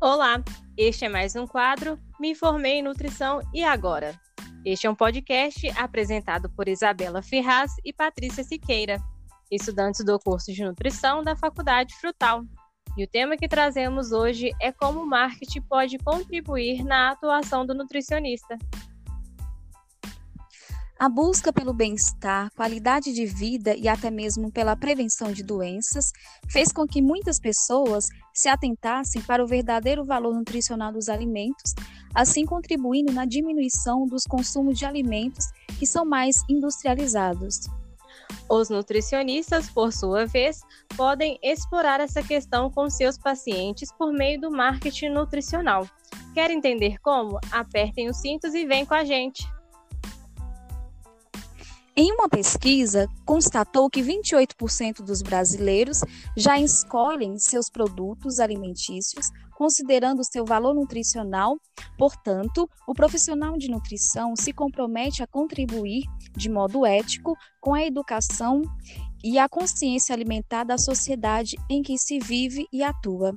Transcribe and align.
Olá, 0.00 0.40
este 0.76 1.06
é 1.06 1.08
mais 1.08 1.34
um 1.34 1.44
quadro 1.44 1.98
Me 2.20 2.32
Formei 2.32 2.74
em 2.74 2.82
Nutrição 2.82 3.40
e 3.52 3.64
Agora. 3.64 4.14
Este 4.64 4.86
é 4.86 4.90
um 4.90 4.94
podcast 4.94 5.68
apresentado 5.70 6.48
por 6.50 6.68
Isabela 6.68 7.20
Ferraz 7.20 7.72
e 7.84 7.92
Patrícia 7.92 8.44
Siqueira, 8.44 9.02
estudantes 9.50 10.04
do 10.04 10.16
curso 10.20 10.52
de 10.52 10.62
nutrição 10.62 11.24
da 11.24 11.34
Faculdade 11.34 11.96
Frutal. 11.96 12.44
E 12.96 13.02
o 13.02 13.08
tema 13.08 13.36
que 13.36 13.48
trazemos 13.48 14.12
hoje 14.12 14.52
é 14.62 14.70
como 14.70 15.00
o 15.00 15.06
marketing 15.06 15.62
pode 15.62 15.98
contribuir 15.98 16.84
na 16.84 17.10
atuação 17.10 17.66
do 17.66 17.74
nutricionista. 17.74 18.56
A 21.00 21.08
busca 21.08 21.52
pelo 21.52 21.72
bem-estar, 21.72 22.50
qualidade 22.56 23.12
de 23.12 23.24
vida 23.24 23.72
e 23.72 23.86
até 23.86 24.10
mesmo 24.10 24.50
pela 24.50 24.74
prevenção 24.74 25.30
de 25.30 25.44
doenças 25.44 26.10
fez 26.48 26.72
com 26.72 26.88
que 26.88 27.00
muitas 27.00 27.38
pessoas 27.38 28.08
se 28.34 28.48
atentassem 28.48 29.22
para 29.22 29.42
o 29.42 29.46
verdadeiro 29.46 30.04
valor 30.04 30.34
nutricional 30.34 30.92
dos 30.92 31.08
alimentos, 31.08 31.72
assim 32.12 32.44
contribuindo 32.44 33.12
na 33.12 33.24
diminuição 33.24 34.06
dos 34.08 34.24
consumos 34.24 34.76
de 34.76 34.86
alimentos 34.86 35.46
que 35.78 35.86
são 35.86 36.04
mais 36.04 36.42
industrializados. 36.48 37.60
Os 38.50 38.68
nutricionistas, 38.68 39.70
por 39.70 39.92
sua 39.92 40.26
vez, 40.26 40.62
podem 40.96 41.38
explorar 41.44 42.00
essa 42.00 42.24
questão 42.24 42.72
com 42.72 42.90
seus 42.90 43.16
pacientes 43.16 43.92
por 43.92 44.12
meio 44.12 44.40
do 44.40 44.50
marketing 44.50 45.10
nutricional. 45.10 45.88
Quer 46.34 46.50
entender 46.50 46.98
como? 46.98 47.38
Apertem 47.52 48.10
os 48.10 48.16
cintos 48.16 48.52
e 48.52 48.66
vem 48.66 48.84
com 48.84 48.94
a 48.94 49.04
gente! 49.04 49.46
Em 52.00 52.12
uma 52.12 52.28
pesquisa, 52.28 53.08
constatou 53.26 53.90
que 53.90 54.00
28% 54.00 55.02
dos 55.02 55.20
brasileiros 55.20 56.00
já 56.36 56.56
escolhem 56.56 57.36
seus 57.40 57.68
produtos 57.68 58.38
alimentícios 58.38 59.26
considerando 59.56 60.22
seu 60.22 60.44
valor 60.44 60.72
nutricional. 60.72 61.58
Portanto, 61.98 62.70
o 62.86 62.94
profissional 62.94 63.58
de 63.58 63.68
nutrição 63.68 64.36
se 64.36 64.52
compromete 64.52 65.24
a 65.24 65.26
contribuir 65.26 66.04
de 66.36 66.48
modo 66.48 66.86
ético 66.86 67.36
com 67.60 67.74
a 67.74 67.84
educação 67.84 68.62
e 69.24 69.36
a 69.36 69.48
consciência 69.48 70.14
alimentar 70.14 70.62
da 70.62 70.78
sociedade 70.78 71.56
em 71.68 71.82
que 71.82 71.98
se 71.98 72.20
vive 72.20 72.68
e 72.72 72.80
atua. 72.80 73.34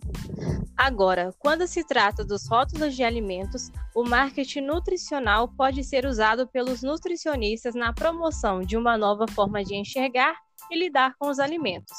Agora, 0.77 1.33
quando 1.39 1.65
se 1.65 1.83
trata 1.83 2.23
dos 2.23 2.47
rótulos 2.47 2.95
de 2.95 3.03
alimentos, 3.03 3.71
o 3.93 4.03
marketing 4.03 4.61
nutricional 4.61 5.47
pode 5.49 5.83
ser 5.83 6.05
usado 6.05 6.47
pelos 6.47 6.81
nutricionistas 6.81 7.75
na 7.75 7.93
promoção 7.93 8.61
de 8.61 8.77
uma 8.77 8.97
nova 8.97 9.25
forma 9.27 9.63
de 9.63 9.75
enxergar 9.75 10.35
e 10.69 10.79
lidar 10.79 11.15
com 11.19 11.29
os 11.29 11.39
alimentos. 11.39 11.97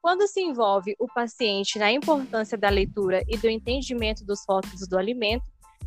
Quando 0.00 0.26
se 0.26 0.40
envolve 0.40 0.94
o 0.98 1.06
paciente 1.06 1.78
na 1.78 1.90
importância 1.90 2.56
da 2.58 2.68
leitura 2.68 3.22
e 3.28 3.36
do 3.36 3.48
entendimento 3.48 4.24
dos 4.24 4.40
rótulos 4.48 4.86
do 4.88 4.98
alimento, 4.98 5.44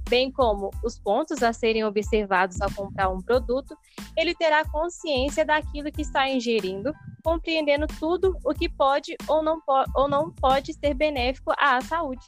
bem 0.09 0.31
como 0.31 0.71
os 0.83 0.99
pontos 0.99 1.43
a 1.43 1.51
serem 1.51 1.83
observados 1.83 2.61
ao 2.61 2.73
comprar 2.73 3.09
um 3.09 3.21
produto, 3.21 3.77
ele 4.15 4.33
terá 4.33 4.63
consciência 4.65 5.45
daquilo 5.45 5.91
que 5.91 6.01
está 6.01 6.29
ingerindo, 6.29 6.91
compreendendo 7.23 7.85
tudo 7.99 8.37
o 8.43 8.53
que 8.53 8.69
pode 8.69 9.15
ou 9.27 9.43
não, 9.43 9.59
po 9.61 9.83
ou 9.95 10.07
não 10.07 10.31
pode 10.31 10.73
ser 10.73 10.93
benéfico 10.93 11.51
à 11.57 11.81
saúde. 11.81 12.25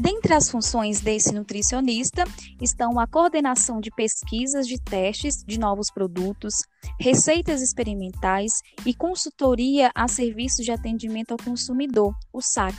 Dentre 0.00 0.32
as 0.32 0.50
funções 0.50 1.02
desse 1.02 1.30
nutricionista 1.30 2.24
estão 2.58 2.98
a 2.98 3.06
coordenação 3.06 3.82
de 3.82 3.90
pesquisas 3.90 4.66
de 4.66 4.80
testes 4.80 5.44
de 5.44 5.60
novos 5.60 5.90
produtos, 5.90 6.54
receitas 6.98 7.60
experimentais 7.60 8.62
e 8.86 8.94
consultoria 8.94 9.90
a 9.94 10.08
serviços 10.08 10.64
de 10.64 10.72
atendimento 10.72 11.32
ao 11.32 11.36
consumidor, 11.36 12.14
o 12.32 12.40
SAC, 12.40 12.74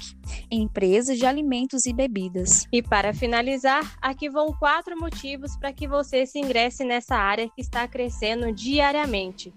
em 0.49 0.63
empresas 0.63 1.19
de 1.19 1.25
alimentos 1.27 1.85
e 1.85 1.93
bebidas. 1.93 2.65
E 2.71 2.81
para 2.81 3.13
finalizar, 3.13 3.95
aqui 4.01 4.27
vão 4.27 4.51
quatro 4.53 4.99
motivos 4.99 5.55
para 5.57 5.71
que 5.71 5.87
você 5.87 6.25
se 6.25 6.39
ingresse 6.39 6.83
nessa 6.83 7.15
área 7.15 7.47
que 7.49 7.61
está 7.61 7.87
crescendo 7.87 8.51
diariamente. 8.51 9.53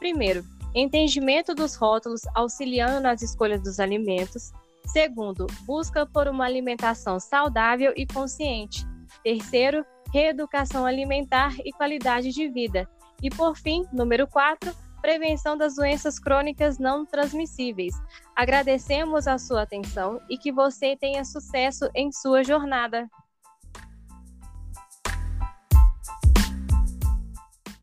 Primeiro, 0.00 0.44
entendimento 0.74 1.54
dos 1.54 1.76
rótulos 1.76 2.22
auxiliando 2.34 3.00
nas 3.00 3.22
escolhas 3.22 3.62
dos 3.62 3.78
alimentos. 3.78 4.50
Segundo, 4.86 5.46
busca 5.62 6.06
por 6.06 6.28
uma 6.28 6.44
alimentação 6.44 7.18
saudável 7.18 7.92
e 7.96 8.06
consciente. 8.06 8.86
Terceiro, 9.22 9.84
reeducação 10.12 10.86
alimentar 10.86 11.54
e 11.64 11.72
qualidade 11.72 12.30
de 12.30 12.48
vida. 12.48 12.88
E 13.22 13.30
por 13.30 13.56
fim, 13.56 13.84
número 13.92 14.26
4, 14.26 14.72
prevenção 15.00 15.56
das 15.56 15.74
doenças 15.76 16.18
crônicas 16.18 16.78
não 16.78 17.04
transmissíveis. 17.04 17.94
Agradecemos 18.34 19.26
a 19.26 19.38
sua 19.38 19.62
atenção 19.62 20.20
e 20.30 20.38
que 20.38 20.52
você 20.52 20.96
tenha 20.96 21.24
sucesso 21.24 21.90
em 21.94 22.12
sua 22.12 22.44
jornada. 22.44 23.08